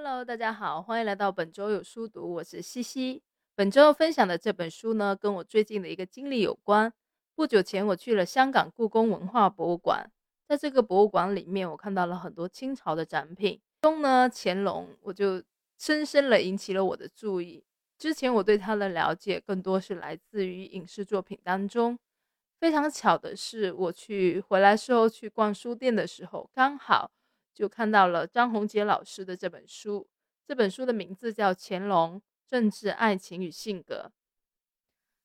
[0.00, 3.20] Hello，大家好，欢迎来到本周有书读，我是西西。
[3.56, 6.92] 本周分享的这本书呢，跟我最近的一个经历有关。
[7.34, 10.08] 不久前，我去了香港故宫文化博物馆，
[10.46, 15.42] 在这个博物馆里面，我看到了很多清朝的展品，中呢乾隆，我就
[15.76, 17.64] 深深的引起了我的注意。
[17.98, 21.98] 之前我对他的了解更多是来自于影视作品当中。
[22.60, 27.10] 非常巧的是，我去回来时候去逛书店的时候，刚好。
[27.58, 30.08] 就看到了张宏杰老师的这本书，
[30.46, 34.12] 这本书的名字叫《乾隆政治、爱情与性格》。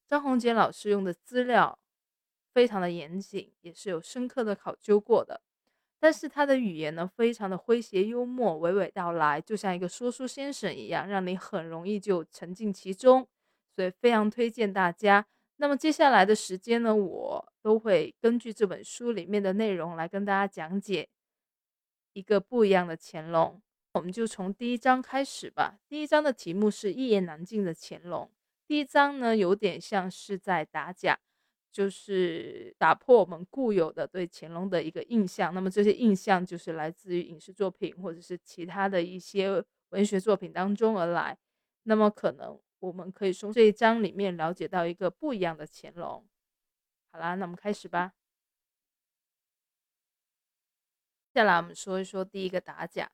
[0.07, 1.77] 张宏杰老师用的资料
[2.51, 5.41] 非常的严谨，也是有深刻的考究过的。
[5.99, 13.27] 但是他的语言呢，非常的诙谐幽默，娓娓道来，就像一个说书先生一样，让你很容易就沉浸其中。
[13.75, 15.27] 所以非常推荐大家。
[15.57, 21.09] 那么接下来的时间呢，我都会根据这本书里面的内容来跟大家讲解。
[22.13, 23.61] 一个不一样的乾隆，
[23.93, 25.79] 我们就从第一章开始吧。
[25.87, 28.29] 第一章的题目是一言难尽的乾隆。
[28.67, 31.19] 第一章呢，有点像是在打假，
[31.71, 35.53] 就是打破我们固有的对乾隆的一个印象。
[35.53, 41.37] 那么这些印象就是来自于影视作品或者是其他的一些文学作品当中而来。
[41.83, 46.23] 那么可能我们可以从这一章里面了解到一个不一样的乾隆。
[47.11, 48.13] 好啦，那我们开始吧。
[51.33, 53.11] 接下来我们说一说第一个打假，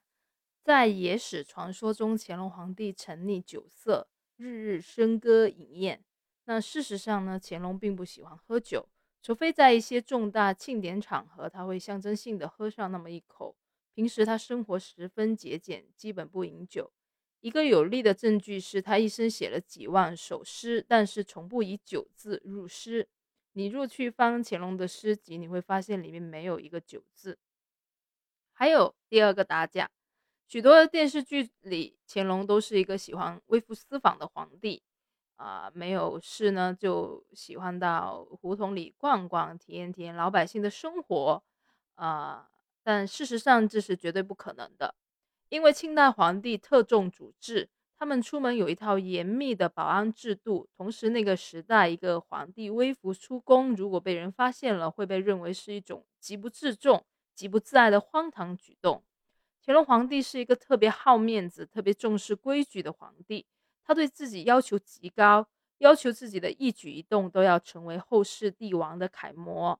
[0.61, 6.03] 在野史传说中，乾隆皇帝沉溺酒色，日日笙歌饮宴。
[6.43, 8.89] 那事实上呢，乾隆并不喜欢喝酒，
[9.21, 13.55] 除非在一些重大庆典场合，他会象征性的喝上那么一口。
[13.93, 16.91] 平时他生活十分节俭，基本不饮酒。
[17.39, 23.07] 一个有力的证据是他一生写了几万首诗，但是从不以酒字入诗。
[23.53, 27.39] 你若去翻乾隆的诗集，你会发现里面没有一个酒字。
[28.59, 29.89] 还有第二个打假，
[30.45, 34.83] 许多电视剧里乾隆都是一个喜欢微服私访的皇帝，
[35.37, 41.41] 啊，没有事呢就喜欢到胡同里逛逛，体验体验老百姓的生活，
[41.95, 42.49] 啊，
[42.83, 44.93] 但事实上这是绝对不可能的，
[45.47, 57.05] 因为清代皇帝特重主治，他们出门有一套严密的保安制度，同时那个时代一个皇帝微服出宫，如果被人发现了，会被认为是一种极不自重。
[57.39, 59.01] 极不自爱的荒唐举动。
[59.63, 63.45] 乾隆皇帝是一个特别好面子、特别重视规矩的皇帝，
[63.85, 65.47] 他对自己要求极高，
[65.77, 69.79] 要求自己的一举一动都要成为后世帝王的楷模，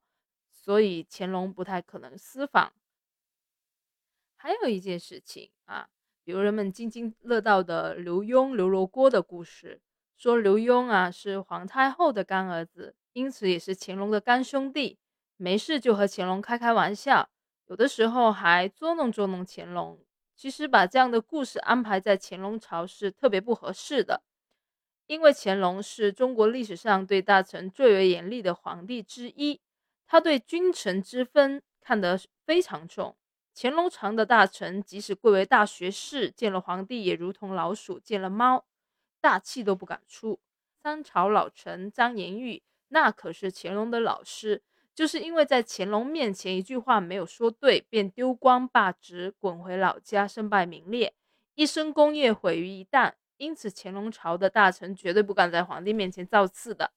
[0.49, 2.71] 所以乾隆不太可能私访。
[4.37, 5.89] 还有一件事情啊，
[6.23, 9.81] 比如人们津津乐道的刘墉、刘罗锅的故事，
[10.15, 14.97] 说刘墉啊是皇太后的干儿子，因此也是乾隆的干兄弟，
[15.35, 17.29] 没事就和乾隆开开玩笑。
[17.69, 19.99] 有的时候还捉弄捉弄乾隆，
[20.35, 24.23] 其实把这样的故事安排在乾隆朝是特别不合适的，
[25.05, 29.61] 因为乾隆是中国历史上对大臣最为严厉的皇帝之一，
[30.07, 33.15] 他对君臣之分看得非常重。
[33.55, 38.65] 乾隆朝的大臣即使贵为大学士，见了皇帝也如同老鼠见了猫，
[39.21, 40.39] 大气都不敢出。
[40.81, 44.63] 三朝老臣张延玉，那可是乾隆的老师。
[44.99, 51.13] 就是因为在乾隆面前一句话没有说对，便丢官罢职，滚回老家，身败名裂，
[51.55, 53.13] 一生功业毁于一旦。
[53.37, 56.91] 因此，乾隆朝的大臣绝对不敢在皇帝面前造次的。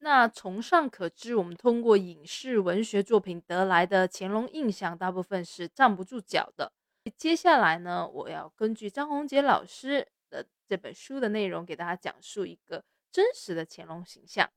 [0.00, 6.70] 那从上可知，我们通过影视文学作品得来的乾隆印象，大部分是站不住脚的。
[7.16, 12.84] 接下来呢，我要根据张宏杰老师的这本书的内容，给大家讲述一个。
[13.14, 14.50] 真实的乾隆形象。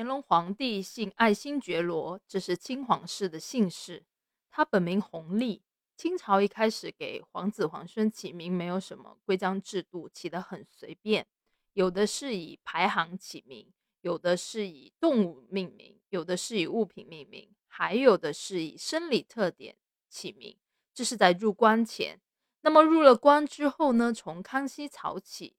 [0.00, 4.02] 乾隆皇帝姓爱新觉罗，这是清皇室的姓氏。
[4.50, 5.60] 他本名弘历。
[5.94, 11.26] 清朝一开始给皇子皇孙起名没有什么规章制度，起得很随便。
[11.74, 13.70] 有的是以排行起名，
[14.00, 19.76] 有的是以动物命名，有的是以物品命名，还有的是以生理特点
[20.08, 20.56] 起名。
[20.94, 22.18] 这是在入关前。
[22.62, 24.14] 那么入了关之后呢？
[24.14, 25.54] 从康熙朝起，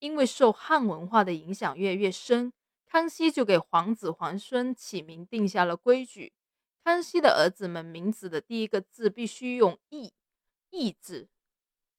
[0.00, 2.52] 因为受汉文化的影响越来越深。
[2.94, 6.32] 康熙就给皇子皇孙起名定下了规矩。
[6.84, 10.12] 康熙的儿子们名字的第一个字必须用“义
[10.70, 11.28] ”，“义”字。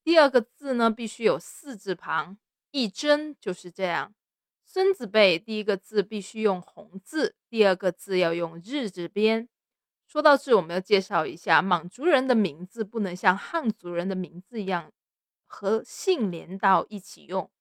[0.06, 2.38] 第二个字呢必须有四字旁，
[2.72, 4.16] 一真就是这样。
[4.64, 9.50] 孙子辈第一个字必须用红字，第二个字要用日字边。
[10.08, 14.94] 说到这，我们要介绍一下，满族人的名字不能像汉族人的名字一样
[15.46, 17.52] 和姓连到一起用。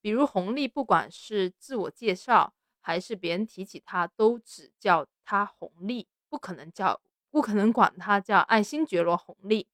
[0.00, 2.54] 比如弘历，不管是自我介绍
[2.86, 7.00] 还是别人提起他，都只叫他弘历，不可能叫，
[7.32, 9.66] 不可能管他叫爱新觉罗弘历。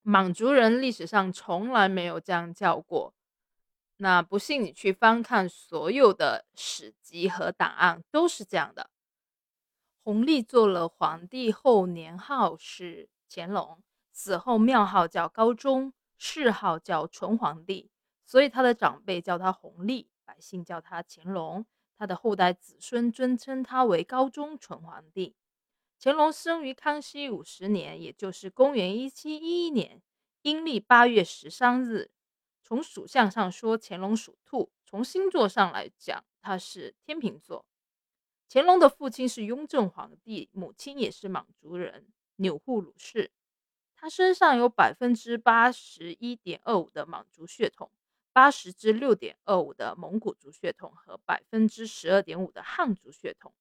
[0.00, 3.12] 满族人历史上从来没有这样叫过。
[3.98, 8.88] 那不信你去翻看所有的史籍和档案，都是这样的。
[10.02, 17.90] 弘历做了皇帝后，年号是乾隆，死后庙号叫高宗，谥号叫纯皇帝，
[18.24, 21.66] 所以他的长辈叫他弘历，百姓叫他乾隆，
[21.96, 25.34] 他的后代子孙尊称他为高宗纯皇帝。
[26.00, 30.02] 乾隆生于康熙五十年，也就是公元一七一一年，
[30.42, 32.10] 阴历八月十三日。
[32.62, 37.64] 从属相上说，乾隆属兔；从星座上来讲，他是天秤座。
[38.48, 42.06] 乾隆的父亲是雍正皇帝，母亲也是满族人
[42.36, 43.30] 钮祜禄氏。
[43.96, 47.90] 他身上有百分之八十一点二五的满族血统，
[48.34, 53.54] 八十至六点二五的蒙古族血统和百分之十二点五的汉族血统。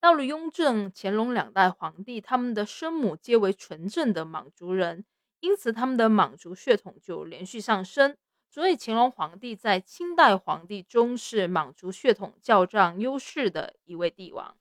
[0.00, 5.04] 到了雍正、乾隆两代皇帝，他们的生母皆为纯正的满族人，
[5.40, 8.16] 因此他们的满族血统就连续上升。
[8.48, 14.56] 所以，乾隆皇帝在清代皇帝中是满族血统较占优势的一位帝王。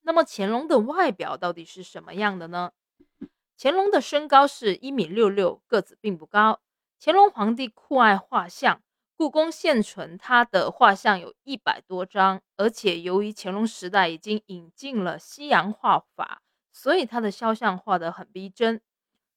[0.00, 2.72] 那么，乾隆的外表到底是什么样的呢？
[3.56, 6.60] 乾隆的身高是一米六六，个子并不高。
[7.00, 8.82] 乾隆皇帝酷爱画像，
[9.14, 16.42] 故宫现存他的画像有一百多张，而且由于乾隆时代已经引进了西洋画法，
[16.72, 18.80] 所以他的肖像画得很逼真。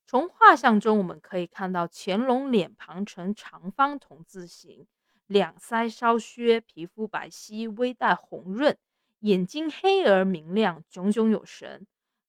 [0.08, 4.88] 从画像中我们可以看到，乾隆脸庞呈长方筒字形，
[5.28, 8.75] 两腮稍削，皮肤白皙，微带红润，
[9.19, 11.86] 眼睛黑而明亮，炯炯有神，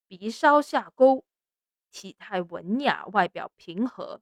[0.07, 1.25] 鼻稍下勾，
[1.91, 4.21] 体态文雅，外表平和。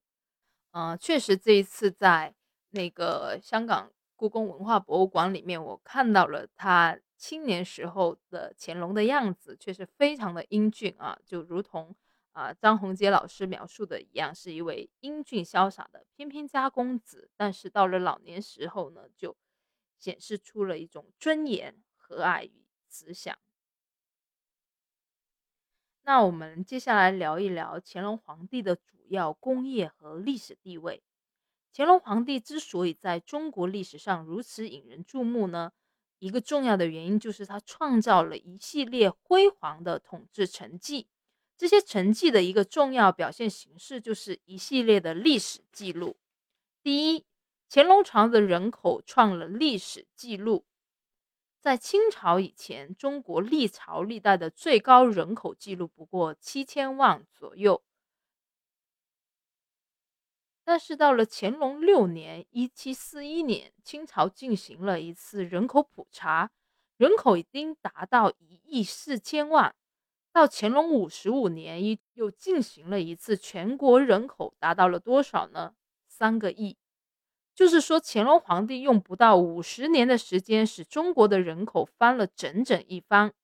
[0.75, 2.32] 嗯，确实，这一次在
[2.70, 11.94] 那个香港故宫文化博物馆里面，我看到了他青年时候的乾隆的样子，确实非常的英俊啊，就如同。
[12.32, 19.37] 啊，张宏杰老师描述的一样，是一位英俊潇洒的翩翩家公子，但是到了老年时候呢，就
[19.99, 23.37] 显示出了一种尊严、和蔼与慈祥。
[26.11, 31.05] 那我们接下来聊一聊乾隆皇帝的主要工业和历史地位。
[31.73, 35.71] 乾隆皇帝之所以在中国历史上如此引人注目呢，
[36.19, 41.07] 一个重要的原因就是他创造了一系列辉煌的统治成绩。
[41.57, 46.17] 这些成绩的一个重要表现形式就是一系列的历史记录。
[46.82, 47.25] 第一，
[47.70, 50.65] 乾隆朝的人口创了历史记录。
[51.60, 57.82] 在清朝以前，中国历朝历代的最高人口记录不过七千万左右。
[60.64, 66.50] 但是到了乾隆六年（一七四一年），清朝进行了一次人口普查，
[66.96, 69.74] 人口已经达到一亿四千万。
[70.32, 75.74] 到乾隆五十五年，又进行了一次，全国人口达到了多少呢？
[76.06, 76.79] 三个亿。
[77.55, 83.35] 就是说，乾隆皇帝用不到五十年的时间，使中国的人口翻了整整一番，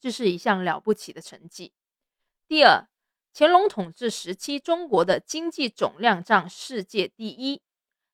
[0.00, 1.72] 这是一项了不起的成绩。
[2.48, 2.88] 第二，
[3.32, 7.62] 乾隆统治时期，中国的经济总量占世界第一。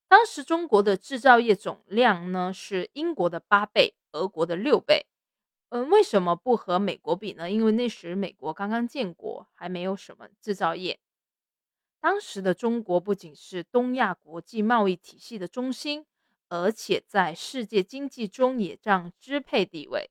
[0.07, 5.07] 当时中国的制造业总量呢，是英国的八倍，俄国的六倍。
[5.71, 7.51] 嗯，为什么不和美国比呢？
[7.51, 11.01] 因为那时美国刚刚建国，还没有什么制造业。
[12.05, 16.05] 当时的中国不仅是东亚国际贸易体系的中心，
[16.51, 20.11] 而且在世界经济中也占支配地位。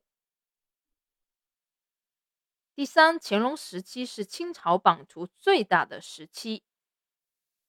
[2.73, 6.63] 第三，乾隆时期是清朝版图最大的时期。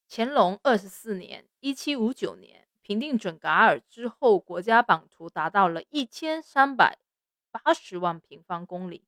[0.09, 6.99] 乾隆二十四年（一七五九年）平定准噶尔之后，国家版图达到了一千三百。
[7.51, 9.05] 八十万平方公里。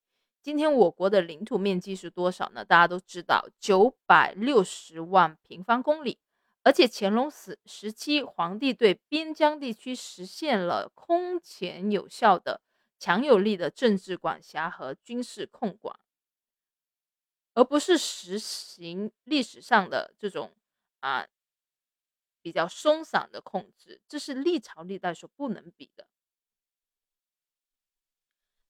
[0.47, 2.65] 今天我国的领土面积是多少呢？
[2.65, 6.21] 大家都知道，九百六十万平方公里。
[6.63, 12.61] 而且乾隆时时期，皇帝对边疆地区实现了空前有效的、
[13.01, 15.99] 强有力的政治管辖和军事控管，
[17.55, 20.53] 而不是实行历史上的这种
[21.01, 21.27] 啊
[22.41, 24.01] 比较松散的控制。
[24.07, 26.07] 这是历朝历代所不能比的。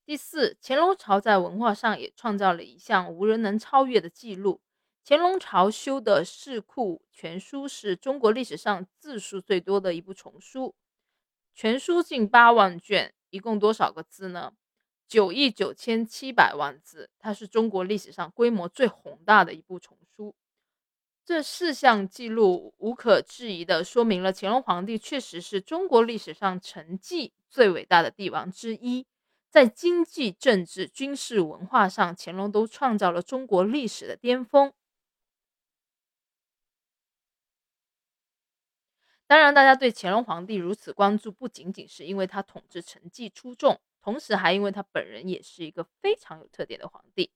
[0.07, 4.61] 第四，乾隆朝在文化上也创造了一项无人能超越的记录。
[5.05, 10.77] 乾隆朝修的《四库全书》是中国历史上字数最多的一部丛书，
[11.53, 14.53] 全书近八万卷，一共多少个字呢？
[15.09, 17.11] 九亿九千七百万字。
[17.19, 20.37] 它是中国历史上规模最宏大的一部丛书。
[21.25, 29.05] 这四项记录无可置疑地说明了乾隆皇帝确实是中国历史上成绩最伟大的帝王之一。
[29.51, 34.73] 在经济、政治、军事、文化上，乾隆都创造了中国历史的巅峰。
[39.27, 47.33] 当然，大家对乾隆皇帝如此关注，不仅仅是因为他统治成绩出众，同时还因为他本人也是一个非常有特点的皇帝。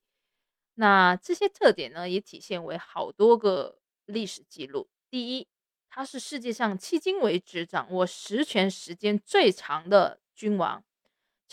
[0.74, 4.88] 那这些特点呢，也体现为好多个历史记录。
[5.10, 5.48] 第一，
[5.88, 10.84] 他是世界上迄今为止掌握实权时间最长的君王。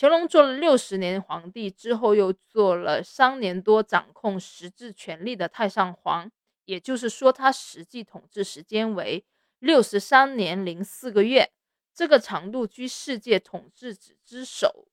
[0.00, 6.30] 乾隆做了六十年皇帝之后，又做了三年多掌控实质权力的太上皇，
[6.66, 9.24] 也就是说，他实际统治时间为。
[9.58, 11.50] 六十三年零四个月，
[11.92, 14.86] 这个长度居世界统治者之首。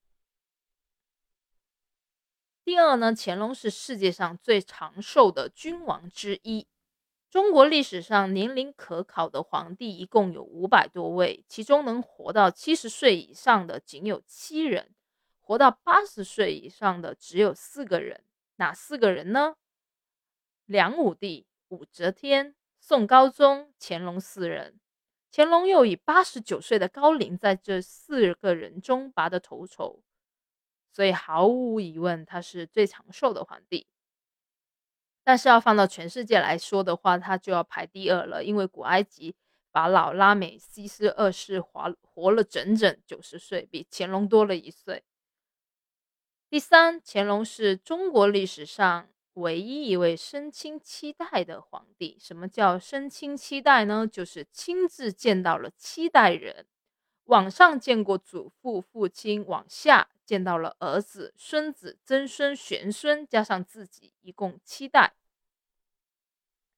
[2.63, 6.65] 第二呢，乾隆是世界上最长寿的君王之一。
[7.29, 14.94] 中国历史上年龄可考的皇帝一共有五百多位，其中能活到七十岁以上的仅有七人，
[15.45, 18.23] 活到八十岁以上的只有四个人。
[18.55, 19.57] 哪四个人呢？
[20.65, 22.55] 梁武帝、武则天。
[22.79, 24.79] 宋高宗、乾隆四人，
[25.31, 30.03] 乾隆又以八十九岁的高龄在这四个人中拔得头筹，
[30.91, 33.87] 所以毫无疑问他是最长寿的皇帝。
[35.23, 39.35] 但是要放到全世界来说的话，他就要排第二了，因为古埃及
[39.71, 45.03] 法老拉美西斯二世活活了整整九十岁，比乾隆多了一岁。
[46.55, 49.09] 第三，乾隆是中国历史上。
[49.33, 54.07] 唯一一位身亲七代的皇帝，什么叫身亲七代呢？
[54.07, 56.65] 就是亲自见到了七代人，
[57.25, 65.13] 往上见过祖父、父亲，往下见到了儿子、孙子、曾孙、玄孙，加上自己，一共七代。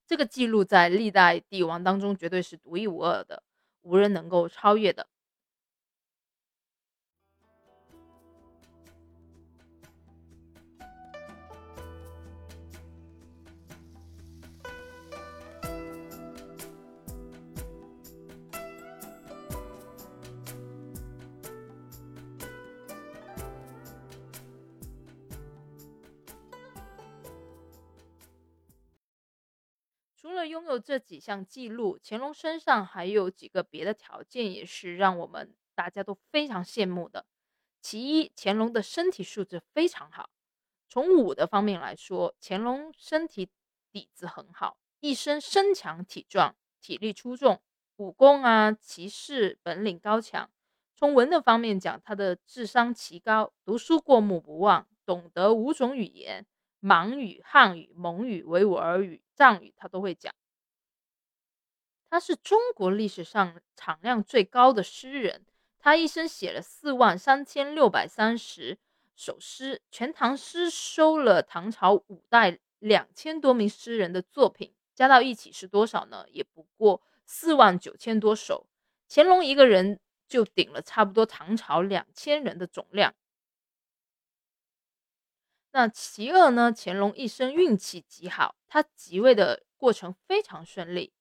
[0.04, 3.44] 这个记录在历代帝王当中绝对是独一无二的，
[3.82, 5.06] 无人能够超越的。
[30.48, 37.26] 拥有这几项记录，乾隆身上还有几个别的条件，也是让我们大家都非常羡慕的。
[37.80, 40.30] 其一，乾隆的身体素质非常好。
[40.88, 43.48] 从武的方面来说，乾隆身体
[43.92, 47.60] 底子很好，一身身强体壮，体力出众，
[47.96, 50.50] 武功啊、骑士本领高强。
[50.96, 56.44] 从文的方面讲，他的智商奇高，读书过目不忘，懂得五种语言。
[56.80, 60.34] 满语、汉语、蒙语、维吾尔语、藏语，他都会讲。
[62.10, 65.46] 他是中国历史上产量最高的诗人，
[65.78, 68.78] 他一生写了四万三千六百三十
[69.14, 76.26] 首诗，《全唐诗》收了唐朝五代两千多名诗人的作品，加到一起是多少呢？
[76.32, 78.66] 也不过四万九千多首。
[79.08, 83.14] 乾隆一个人就顶了差不多唐朝两千人的总量。
[85.78, 86.74] 那其二呢？
[86.76, 91.12] 乾隆一生运气极好，他即位的过程非常顺利。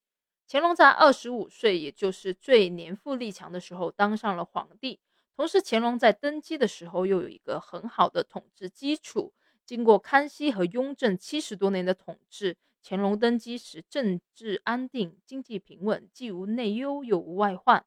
[0.49, 4.99] 乾隆在二十五岁，也就是最年富力强的时候，当上了皇帝。
[5.35, 9.31] 同时，乾隆在登基的时候又有一个很好的统治基础。
[9.63, 17.85] 经过康熙和雍正七十多年的统治，乾隆登基时政治安定，经济平稳，既无内忧又无外患。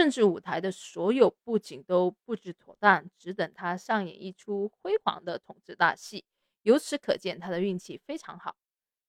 [0.00, 6.24] 政治舞台的所有布景都布置妥当，只等他上演一出辉煌的统治大戏。
[6.62, 8.56] 由此可见，他的运气非常好。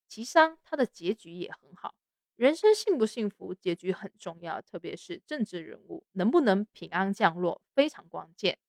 [0.10, 1.96] 其三，他的结局也很好。
[2.36, 8.60] 人生幸不幸福，结局很重要，特别是政治人物能不能平安降落，非常关键。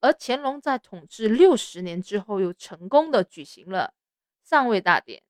[0.00, 3.94] 而乾隆在统治六十年之后，又成功的举行了
[4.42, 5.22] 上位大典，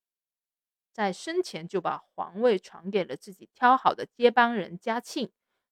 [0.90, 5.30] 在生前就把皇位传给了自己挑好的接班人嘉庆。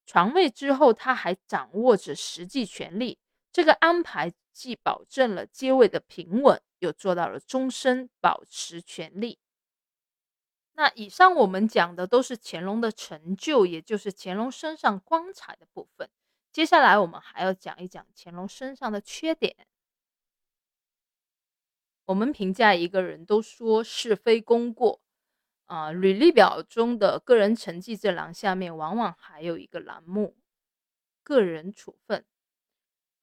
[0.08, 3.18] 传位之后，他还掌握着实际权力。
[3.52, 9.38] 这个安排既保证了接位的平稳，又做到了终身保持权力。
[10.72, 16.08] 那以上我们讲的都是乾隆的成就，也就是乾隆身上光彩的部分。
[16.50, 19.66] 接下来我们还要讲一讲乾隆身上的缺点。
[22.06, 25.02] 我们评价一个人都说是非功过，
[25.68, 30.34] 啊，履历表中的个人成绩这栏下面，往往还有一个栏目
[31.22, 32.24] “个人处分”，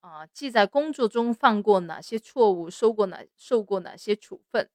[0.02, 4.70] 啊，记载工作中犯过哪些错误，受过哪受过哪些处分。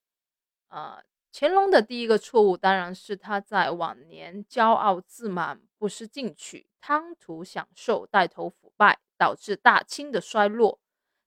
[0.66, 10.80] 啊，乾隆的第一个错误当然是他在晚年骄傲自满、不思进取、贪图享受、带头腐败，导致大清的衰落。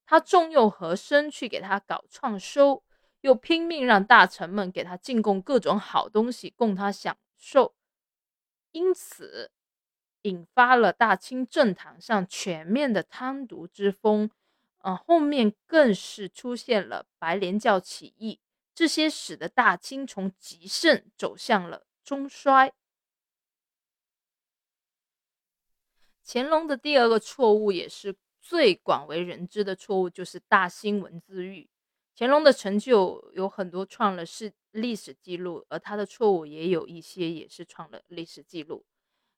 [0.05, 2.83] 他重用和珅去给他搞创收。
[3.24, 7.74] 又拼命让大臣们给他进贡各种好东西供他享受，
[8.74, 9.50] 因此
[10.24, 14.30] 引发了大清政坛上全面的贪渎之风。
[14.80, 18.42] 嗯，后面更是出现了白莲教起义，
[18.75, 22.74] 这些使得大清从极盛走向了中衰。
[26.25, 31.70] 乾隆的第二个错误，也是最广为人知的错误，就是大兴文字狱。
[32.15, 38.86] 乾隆的成就有很多创了是历史记录，而他的错误也有一些也是创了历史记录。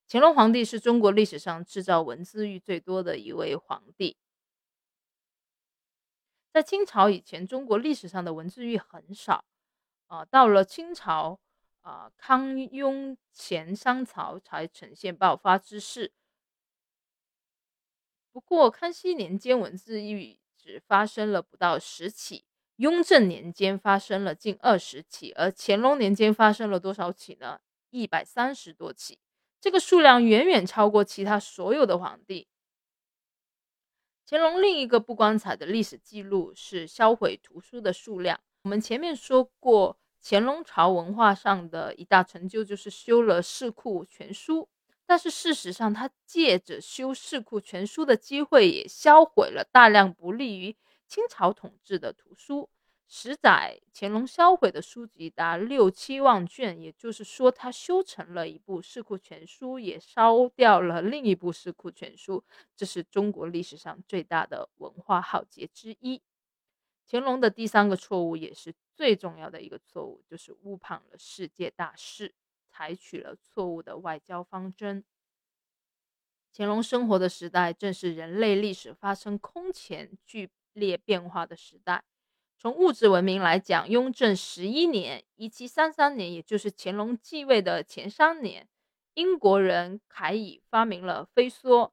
[0.08, 4.16] 乾隆皇帝是中国历史上制造文字狱最多的一位皇帝。
[6.52, 9.44] 在清朝以前，中国历史上的文字狱很少
[10.06, 11.40] 啊，到了清朝
[11.80, 16.12] 啊，康雍乾三朝才呈现爆发之势。
[18.32, 22.44] 不过，康熙年间文字狱只发生了不到十起。
[22.76, 27.60] 雍正年间发生了近二十起，而乾隆年间发生了多少起呢？
[27.90, 29.18] 一百三十多起，
[29.60, 32.48] 这个数量远远超过其他所有的皇帝。
[34.28, 38.40] 乾隆另一个不光彩的历史记录是销毁图书的数量。
[38.62, 44.62] 我们前面说过，乾隆朝文化上的一大成就就是修了《四库全书》，
[45.06, 50.76] 但是事实上，他借着修《四库全书》的机会，也销毁了大量不利于。
[51.06, 52.68] 清朝统治的图书，
[53.08, 62.44] 十载乾隆销毁的书籍达六七万卷，也就是说，他修成了一部《四库全书》，也烧掉了另一部《四库全书》，
[62.76, 66.20] 这是中国历史上最大的文化浩劫之一。
[67.08, 72.34] 乾隆的第三个错误，也是最重要的一个错误，就是误判了世界大势，
[72.68, 75.04] 采取了错误的外交方针。
[76.52, 80.50] 乾隆生活的时代，正是人类历史发生空前巨。
[80.76, 82.04] 烈变化的时代，
[82.58, 88.68] 从物质文明来讲，雍正十一年（一七三三年），也就是乾隆继位的前三年，
[89.14, 91.92] 英国人凯以发明了飞梭，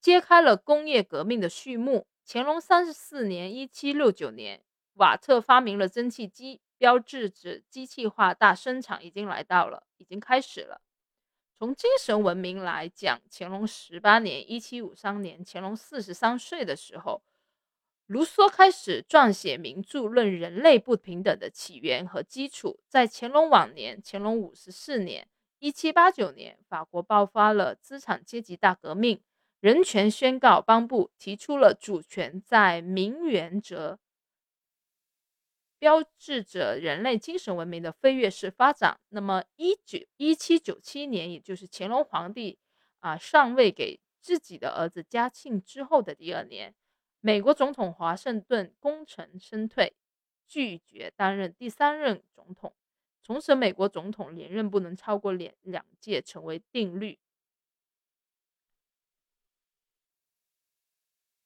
[0.00, 2.06] 揭开了工业革命的序幕。
[2.24, 4.62] 乾隆三十四年（一七六九年），
[4.94, 10.80] 瓦特发明了蒸汽机，标志着机器化大生产已经来到了，已经开始了。
[11.58, 17.22] 从精神文明来讲，乾隆十八年（一七五三年），乾隆四十三岁的时候。
[18.12, 22.78] 卢梭开始撰写名著，论人类不平等的起源和基础。
[22.86, 25.26] 在乾隆晚年，乾隆五十四年
[25.60, 29.22] （一七八九年），法国爆发了资产阶级大革命，
[29.60, 33.98] 人权宣告颁布，提出了主权在民原则，
[35.78, 39.00] 标志着人类精神文明的飞跃式发展。
[39.08, 42.58] 那么，一九一七九七年，也就是乾隆皇帝
[43.00, 46.74] 啊上位给自己的儿子嘉庆之后的第二年。
[47.24, 49.94] 美国总统华盛顿功成身退，
[50.48, 52.74] 拒绝担任第三任总统。
[53.22, 57.20] 从此，美国总统连任不能超过两两届，成为定律。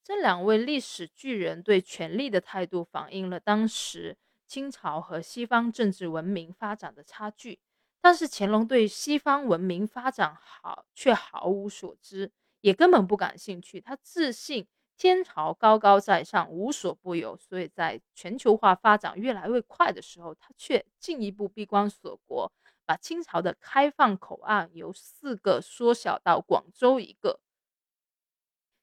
[0.02, 7.60] 这两位历史巨人对权力的态度，反映了当时清朝和西方政治文明发展的差距。
[8.00, 13.78] 但是，乾隆对西方文明发展好却毫无所知，也根本不感兴趣。
[13.78, 14.66] 他自信。
[14.96, 22.50] 天朝高高在上，无所不有，所以在全球化发展越来越快的时候，他却进一步闭关锁国，
[22.86, 27.40] 把清朝的开放口岸由四个缩小到广州一个。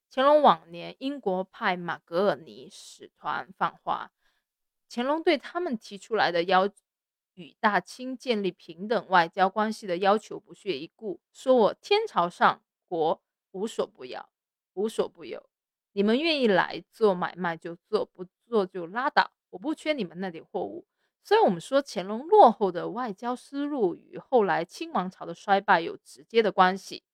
[0.08, 4.12] 乾隆晚年，英国派马格尔尼使团访华，
[4.88, 6.70] 乾隆对他们提出来的要
[7.32, 14.30] 与大清建立平等外交关系的要求不屑一顾，说我天朝上国无所不要，
[14.74, 15.50] 无所不有。
[15.94, 19.30] 你们愿意来做买卖就做，不做就拉倒。
[19.50, 20.84] 我不缺你们那点货物。
[21.22, 27.04] 所以，我们说乾隆落后的外交思路与后来清王朝的衰败有直接的关系。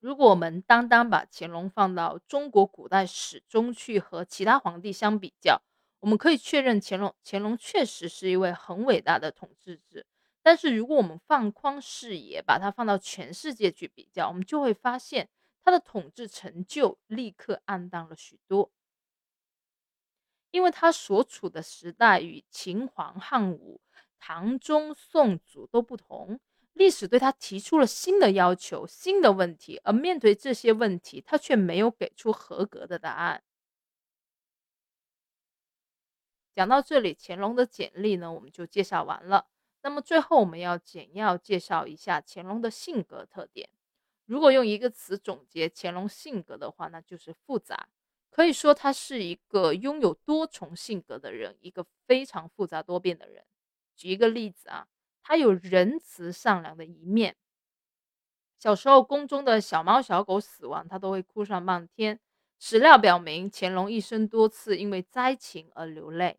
[0.00, 5.62] 如果我们单单把乾隆放到中国古代史中去和其他皇帝相比较，
[6.00, 10.04] 我们可以确认乾隆乾隆确实是一位很伟大的统治者。
[10.42, 15.28] 但是，如果我们放宽视野，把它放到全世界去比较，我们就会发现。
[15.64, 18.70] 他的统治成就立刻暗淡了许多，
[20.50, 23.80] 因为他所处的时代与秦皇汉武，
[24.18, 26.38] 唐中宋祖都不同，
[26.74, 33.42] 历史对他提出了新的要求、新的问题，而面对这些问题，他却没有给出合格的答案。
[36.54, 39.48] 讲到这里，乾隆的简历呢，我们就介绍完了。
[39.82, 43.70] 那么最后，我们要简要介绍一下乾隆的性格特点。
[44.26, 47.88] 如果用一个词总结乾隆性格的话，那就是复杂。
[48.30, 53.44] 可以说他是一个拥有多重性格的人，一个非常复杂多变的人。
[53.94, 54.88] 举一个例子啊，
[55.22, 57.36] 他有仁慈善良的一面。
[58.58, 62.18] 小时候宫中的小猫小狗死亡，他都会哭上半天。
[62.58, 66.38] 史料表明，乾隆一生多次因为灾情而流泪。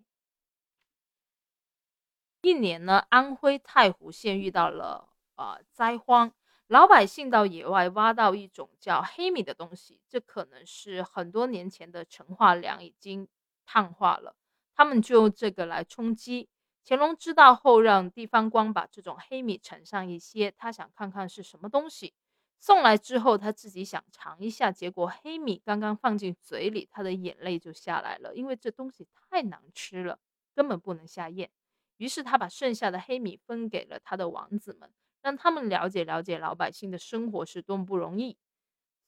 [2.42, 6.34] 一年呢，安徽太湖县遇到了呃灾荒，
[6.68, 13.28] 老百姓到野外挖到一种叫黑米的东西，这可能是很多年前的陈化粮已经
[13.66, 14.36] 碳化了，
[14.74, 16.50] 他们就用这个来充饥。
[16.84, 22.14] 乾隆知道后，让地方官把这种黑米盛上一些，他想看看是什么东西。
[22.60, 30.20] 送来之后，他自己想尝一下，结果黑米刚刚放进嘴里，他的眼泪就下来了，因为这东西太难吃了，
[30.56, 31.52] 根本不能下咽。
[31.98, 34.92] 于是他把剩下的黑米分给了他的王子们，
[35.26, 38.38] 让他们了解了解老百姓的生活是多么不容易。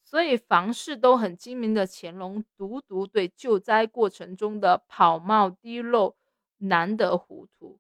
[0.03, 6.15] 所以凡事都很精明的乾隆，独独对救灾过程中的跑冒滴漏
[6.58, 7.80] 难得糊涂。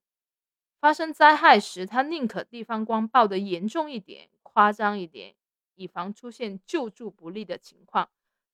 [0.79, 5.33] 发生灾害时，他宁可地方官报得严重一点、夸张一点。
[5.73, 8.09] 以防出现救助不利的情况，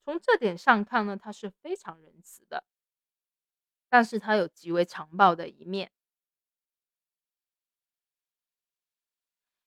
[0.05, 2.63] 从这点上看呢，他是非常仁慈的。
[3.89, 5.91] 但是他有极为残暴的一面。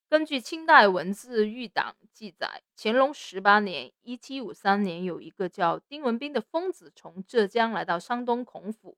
[0.09, 8.97] 根据清代文字狱档记载，乾隆十八年（一七五三年），有一个叫丁文彬的疯子从浙江来到山东孔府，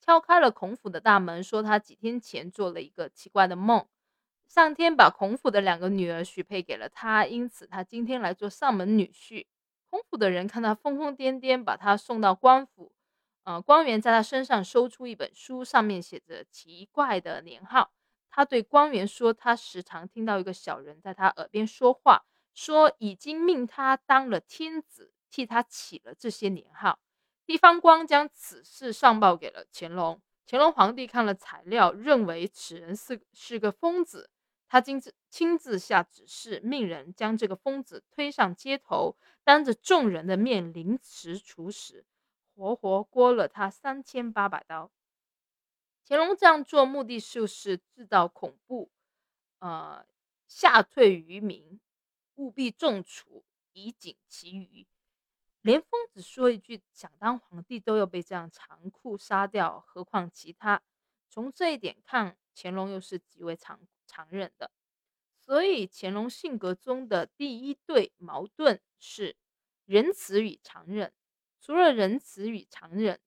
[0.00, 3.86] 敲开了孔府的大门，说他几天前做了一个奇怪的梦。
[4.48, 9.44] 上天把孔府的两个女儿许配给了他，因此他今天来做上门女婿。
[9.90, 12.92] 孔府的人看他疯疯癫癫，把他送到官府。
[13.44, 17.90] 呃，官员在他身上搜出一本书，上面写着奇怪的年号。
[18.36, 26.98] 他对官员说，他时常听到一个小人在他耳边说话，说已经命他当了天子，替他起了这些年号。
[27.46, 30.20] 地方官将此事上报给了乾隆。
[30.46, 34.28] 乾隆皇帝看了材料，认为此人是是个疯子。
[34.68, 42.04] 他亲自亲自下指示，命人将这个疯子推上街头，当着众人的面凌迟处死，
[42.54, 44.90] 活活割了他三千八百刀。
[46.06, 48.90] 乾隆这样做目的就是制造恐怖，
[49.58, 50.06] 呃，
[50.46, 51.80] 吓退愚民，
[52.36, 54.86] 务必重处以警其余。
[55.62, 60.82] 连疯子说一句想当皇帝都要被这样残酷杀掉，何况其他？
[61.28, 63.80] 从这一点看，乾隆又是极为残。
[64.08, 64.70] 残忍的，
[65.40, 69.36] 所以乾隆性格中的第一对矛盾是
[69.84, 71.12] 仁慈与残忍。
[71.60, 73.20] 除了仁慈与残忍，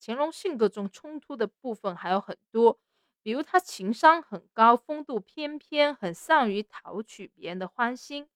[0.00, 2.80] 乾隆性格中冲突的部分还有很多，
[3.22, 8.28] 比如他情商很高，风度翩翩，很善于讨取别人的欢心，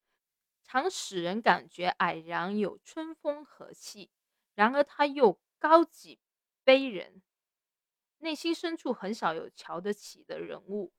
[0.62, 4.10] 常使人感觉蔼然有春风和气。
[4.54, 6.20] 然而他又高级
[6.64, 7.22] 卑人，
[8.18, 10.92] 内心深处很少有瞧得起的人物。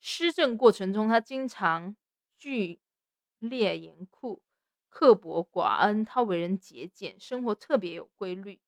[0.00, 1.96] 施政过程中，他经常
[2.36, 2.80] 剧
[3.38, 4.42] 烈严酷、
[4.88, 6.04] 刻薄寡恩。
[6.04, 8.60] 他为人节俭，生活特别有规律，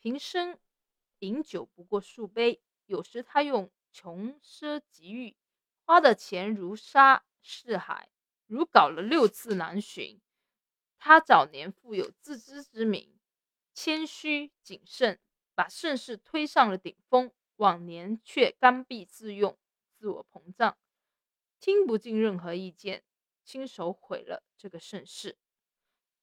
[0.00, 0.58] 平生
[1.18, 2.62] 饮酒不过数杯。
[2.86, 5.36] 有时他用穷奢极欲，
[5.84, 8.08] 花的钱如沙似海，
[8.46, 10.20] 如搞了六次南巡。
[10.98, 13.16] 他早年富有自知之明，
[13.74, 15.20] 谦虚谨慎，
[15.54, 19.56] 把盛世推上了顶峰，晚年却刚愎自用。
[19.94, 20.78] 自我膨胀，
[21.60, 23.04] 听不进任何意见，
[23.44, 25.36] 亲手毁了这个盛世。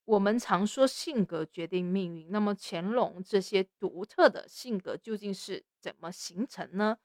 [0.08, 6.96] 我们常说性格决定命运，那么乾隆这些独特的性格究竟是怎么形成呢？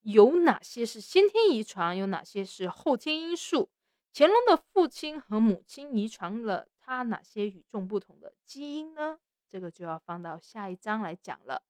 [0.00, 3.70] 有哪些是先天遗传，有哪些是后天因素？
[4.12, 9.20] 乾隆的父亲和母亲遗传了他哪些与众不同的基因呢？
[9.48, 11.62] 这个就要放到下一章来讲了。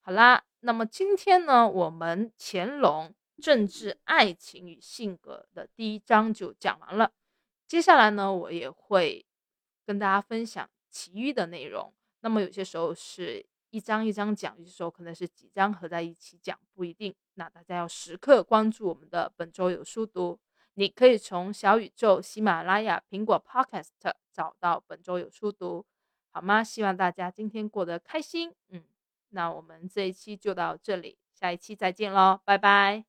[0.00, 3.14] 好啦，那么今天呢，我们乾隆。
[3.40, 7.12] 政治、爱情与性格的第一章就讲完了。
[7.68, 9.24] 接下来呢，我也会
[9.88, 11.90] 跟大家分享其余的内容。
[12.20, 17.14] 那么有些时候是一章一章讲，有些时候可能是几章合在一起讲，不一定。
[17.36, 20.38] 那大家要时刻关注我们的本周有书读。
[20.74, 23.88] 你可以从小宇宙、喜马拉雅、苹果 Podcast
[24.30, 25.86] 找到本周有书读，
[26.32, 26.62] 好吗？
[26.62, 28.54] 希望大家今天过得开心。
[28.68, 28.84] 嗯，
[29.30, 33.07] 那我们这一期就到这里，下一期再见喽，拜拜。